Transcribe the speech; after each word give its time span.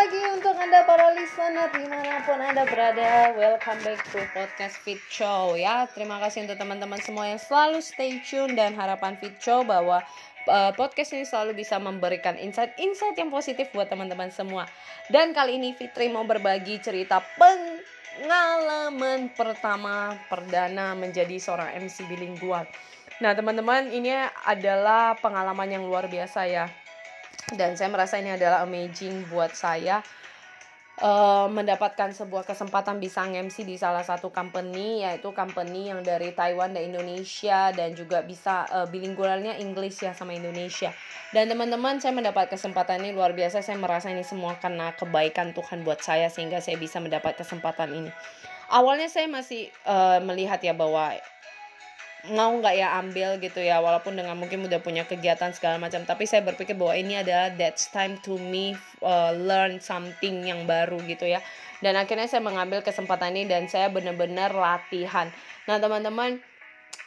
pagi 0.00 0.16
untuk 0.32 0.56
Anda 0.56 0.80
para 0.88 1.12
listener 1.12 1.68
di 1.76 1.84
mana 1.84 2.24
pun 2.24 2.40
Anda 2.40 2.64
berada. 2.64 3.36
Welcome 3.36 3.84
back 3.84 4.00
to 4.08 4.24
Podcast 4.32 4.80
Fit 4.80 4.96
Show 5.12 5.60
ya. 5.60 5.84
Terima 5.92 6.16
kasih 6.24 6.48
untuk 6.48 6.56
teman-teman 6.56 6.96
semua 7.04 7.28
yang 7.28 7.36
selalu 7.36 7.84
stay 7.84 8.16
tune 8.24 8.56
Dan 8.56 8.72
harapan 8.80 9.20
Fit 9.20 9.36
Show 9.36 9.60
bahwa 9.60 10.00
uh, 10.48 10.72
podcast 10.72 11.12
ini 11.12 11.28
selalu 11.28 11.52
bisa 11.52 11.76
memberikan 11.76 12.40
insight-insight 12.40 13.12
yang 13.20 13.28
positif 13.28 13.68
buat 13.76 13.92
teman-teman 13.92 14.32
semua. 14.32 14.64
Dan 15.12 15.36
kali 15.36 15.60
ini 15.60 15.76
Fitri 15.76 16.08
mau 16.08 16.24
berbagi 16.24 16.80
cerita 16.80 17.20
pengalaman 17.36 19.28
pertama 19.36 20.16
perdana 20.32 20.96
menjadi 20.96 21.36
seorang 21.36 21.76
MC 21.76 22.08
bilingual. 22.08 22.64
Nah 23.20 23.36
teman-teman 23.36 23.92
ini 23.92 24.16
adalah 24.48 25.12
pengalaman 25.20 25.68
yang 25.68 25.84
luar 25.84 26.08
biasa 26.08 26.48
ya 26.48 26.72
dan 27.56 27.74
saya 27.74 27.88
merasa 27.90 28.20
ini 28.20 28.34
adalah 28.34 28.62
amazing 28.62 29.26
buat 29.32 29.52
saya 29.56 30.04
uh, 31.00 31.48
mendapatkan 31.50 32.12
sebuah 32.12 32.44
kesempatan 32.46 33.00
bisa 33.00 33.24
MC 33.26 33.64
di 33.64 33.74
salah 33.80 34.04
satu 34.04 34.28
company 34.30 35.02
yaitu 35.02 35.32
company 35.32 35.90
yang 35.90 36.04
dari 36.04 36.30
Taiwan 36.36 36.76
dan 36.76 36.92
Indonesia 36.92 37.72
dan 37.74 37.96
juga 37.96 38.22
bisa 38.22 38.68
uh, 38.70 38.86
bilingualnya 38.86 39.56
English 39.58 40.04
ya 40.04 40.12
sama 40.12 40.36
Indonesia. 40.36 40.92
Dan 41.34 41.48
teman-teman 41.50 41.98
saya 41.98 42.12
mendapat 42.14 42.52
kesempatan 42.52 43.02
ini 43.02 43.16
luar 43.16 43.32
biasa. 43.32 43.64
Saya 43.64 43.78
merasa 43.80 44.12
ini 44.12 44.22
semua 44.22 44.58
karena 44.60 44.92
kebaikan 44.94 45.56
Tuhan 45.56 45.82
buat 45.82 46.02
saya 46.04 46.28
sehingga 46.28 46.60
saya 46.60 46.76
bisa 46.76 47.00
mendapat 47.00 47.38
kesempatan 47.40 47.90
ini. 47.96 48.10
Awalnya 48.70 49.10
saya 49.10 49.26
masih 49.26 49.66
uh, 49.82 50.22
melihat 50.22 50.62
ya 50.62 50.70
bahwa 50.70 51.10
mau 52.28 52.52
nggak 52.60 52.74
ya 52.76 53.00
ambil 53.00 53.40
gitu 53.40 53.64
ya 53.64 53.80
walaupun 53.80 54.12
dengan 54.12 54.36
mungkin 54.36 54.60
udah 54.68 54.82
punya 54.84 55.08
kegiatan 55.08 55.56
segala 55.56 55.80
macam. 55.80 56.04
Tapi 56.04 56.28
saya 56.28 56.44
berpikir 56.44 56.76
bahwa 56.76 56.92
ini 56.92 57.20
adalah 57.20 57.48
that's 57.56 57.88
time 57.88 58.20
to 58.20 58.36
me 58.36 58.76
uh, 59.00 59.32
learn 59.32 59.80
something 59.80 60.44
yang 60.44 60.68
baru 60.68 61.00
gitu 61.08 61.24
ya. 61.24 61.40
Dan 61.80 61.96
akhirnya 61.96 62.28
saya 62.28 62.44
mengambil 62.44 62.84
kesempatan 62.84 63.32
ini 63.32 63.48
dan 63.48 63.64
saya 63.64 63.88
benar-benar 63.88 64.52
latihan. 64.52 65.32
Nah 65.64 65.80
teman-teman 65.80 66.44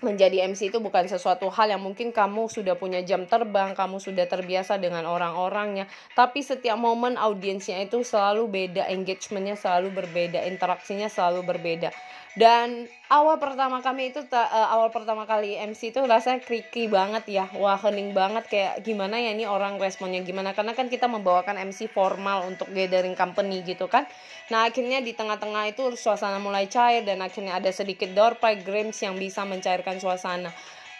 menjadi 0.03 0.43
MC 0.51 0.69
itu 0.69 0.83
bukan 0.83 1.07
sesuatu 1.07 1.47
hal 1.47 1.71
yang 1.71 1.79
mungkin 1.79 2.11
kamu 2.11 2.51
sudah 2.51 2.75
punya 2.75 2.99
jam 3.01 3.23
terbang, 3.23 3.71
kamu 3.71 4.03
sudah 4.03 4.27
terbiasa 4.27 4.75
dengan 4.75 5.07
orang-orangnya, 5.07 5.87
tapi 6.13 6.43
setiap 6.43 6.75
momen 6.75 7.15
audiensnya 7.15 7.79
itu 7.79 8.03
selalu 8.03 8.51
beda, 8.51 8.91
engagementnya 8.91 9.55
selalu 9.55 9.95
berbeda, 9.95 10.43
interaksinya 10.43 11.07
selalu 11.07 11.47
berbeda. 11.47 11.95
Dan 12.33 12.89
awal 13.13 13.37
pertama 13.37 13.85
kami 13.85 14.09
itu 14.09 14.17
uh, 14.33 14.67
awal 14.73 14.89
pertama 14.89 15.29
kali 15.29 15.53
MC 15.53 15.93
itu 15.93 16.01
rasanya 16.01 16.41
creaky 16.41 16.89
banget 16.89 17.29
ya 17.29 17.45
wah 17.61 17.77
hening 17.77 18.09
banget. 18.09 18.49
Kayak 18.49 18.81
gimana 18.81 19.21
ya 19.21 19.37
ini 19.37 19.45
orang 19.45 19.77
responnya 19.77 20.17
gimana? 20.25 20.57
Karena 20.57 20.73
kan 20.73 20.89
kita 20.89 21.05
membawakan 21.05 21.61
MC 21.69 21.93
formal 21.93 22.49
untuk 22.49 22.73
gathering 22.73 23.13
company 23.13 23.61
gitu 23.61 23.85
kan. 23.85 24.09
Nah 24.49 24.65
akhirnya 24.65 25.05
di 25.05 25.13
tengah-tengah 25.13 25.77
itu 25.77 25.93
suasana 25.93 26.41
mulai 26.41 26.65
cair 26.65 27.05
dan 27.05 27.21
akhirnya 27.21 27.61
ada 27.61 27.69
sedikit 27.69 28.09
door 28.17 28.41
prize 28.41 28.65
yang 29.05 29.13
bisa 29.13 29.45
mencairkan 29.73 29.97
suasana 29.97 30.53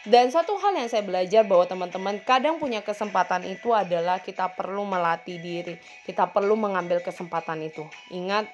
dan 0.03 0.33
satu 0.33 0.57
hal 0.59 0.73
yang 0.75 0.89
saya 0.89 1.05
belajar 1.05 1.45
bahwa 1.47 1.63
teman-teman 1.63 2.17
kadang 2.25 2.57
punya 2.59 2.81
kesempatan 2.81 3.45
itu 3.45 3.71
adalah 3.71 4.19
kita 4.19 4.52
perlu 4.52 4.83
melatih 4.83 5.39
diri. 5.39 5.80
Kita 6.03 6.27
perlu 6.27 6.59
mengambil 6.59 6.99
kesempatan 6.99 7.63
itu. 7.63 7.88
Ingat 8.11 8.52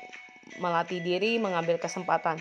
melatih 0.61 1.02
diri, 1.02 1.42
mengambil 1.42 1.81
kesempatan. 1.81 2.38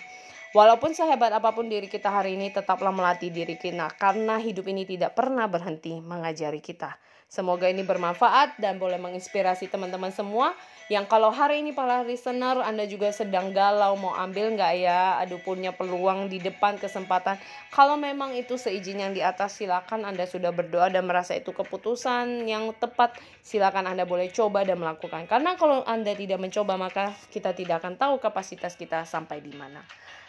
Walaupun 0.56 0.96
sehebat 0.96 1.28
apa 1.28 1.52
pun 1.52 1.68
diri 1.68 1.92
kita 1.92 2.08
hari 2.08 2.40
ini, 2.40 2.48
tetaplah 2.48 2.88
melatih 2.88 3.28
diri 3.28 3.60
kita 3.60 3.92
karena 4.00 4.40
hidup 4.40 4.64
ini 4.72 4.88
tidak 4.88 5.12
pernah 5.12 5.44
berhenti 5.44 6.00
mengajari 6.00 6.64
kita. 6.64 6.96
Semoga 7.28 7.68
ini 7.68 7.84
bermanfaat 7.84 8.56
dan 8.56 8.80
boleh 8.80 8.96
menginspirasi 8.96 9.68
teman-teman 9.68 10.08
semua 10.08 10.56
yang 10.88 11.04
kalau 11.04 11.28
hari 11.28 11.60
ini 11.60 11.76
para 11.76 12.00
listener 12.00 12.64
Anda 12.64 12.88
juga 12.88 13.12
sedang 13.12 13.52
galau 13.52 13.92
mau 14.00 14.16
ambil 14.16 14.56
nggak 14.56 14.72
ya? 14.80 15.20
Aduh 15.20 15.36
punya 15.44 15.76
peluang 15.76 16.32
di 16.32 16.40
depan 16.40 16.80
kesempatan. 16.80 17.36
Kalau 17.68 18.00
memang 18.00 18.32
itu 18.32 18.56
seizin 18.56 19.04
yang 19.04 19.12
di 19.12 19.20
atas 19.20 19.60
silakan 19.60 20.08
Anda 20.08 20.24
sudah 20.24 20.48
berdoa 20.56 20.88
dan 20.88 21.04
merasa 21.04 21.36
itu 21.36 21.52
keputusan 21.52 22.48
yang 22.48 22.72
tepat 22.80 23.20
silakan 23.44 23.92
Anda 23.92 24.08
boleh 24.08 24.32
coba 24.32 24.64
dan 24.64 24.80
melakukan. 24.80 25.28
Karena 25.28 25.60
kalau 25.60 25.84
Anda 25.84 26.16
tidak 26.16 26.40
mencoba 26.40 26.80
maka 26.80 27.12
kita 27.28 27.52
tidak 27.52 27.84
akan 27.84 28.00
tahu 28.00 28.16
kapasitas 28.16 28.72
kita 28.80 29.04
sampai 29.04 29.44
di 29.44 29.52
mana 29.52 29.84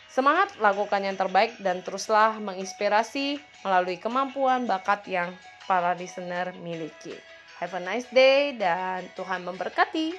Semangat, 0.10 0.58
lakukan 0.58 1.06
yang 1.06 1.14
terbaik 1.14 1.62
dan 1.62 1.86
teruslah 1.86 2.42
menginspirasi 2.42 3.38
melalui 3.62 4.02
kemampuan 4.02 4.66
bakat 4.66 5.06
yang 5.06 5.38
para 5.70 5.94
listener 5.94 6.50
miliki. 6.66 7.14
Have 7.62 7.78
a 7.78 7.82
nice 7.84 8.10
day 8.10 8.58
dan 8.58 9.06
Tuhan 9.14 9.46
memberkati. 9.46 10.18